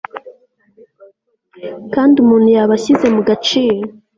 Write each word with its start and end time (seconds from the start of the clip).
kandi 1.93 2.13
umuntu 2.23 2.47
yaba 2.55 2.73
ashyize 2.77 3.07
mu 3.15 3.21
gaciro 3.29 3.87